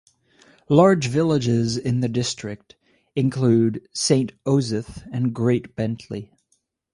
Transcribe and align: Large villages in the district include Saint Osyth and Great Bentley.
Large 0.67 1.09
villages 1.09 1.77
in 1.77 1.99
the 1.99 2.09
district 2.09 2.75
include 3.15 3.87
Saint 3.93 4.31
Osyth 4.45 5.07
and 5.13 5.31
Great 5.31 5.75
Bentley. 5.75 6.31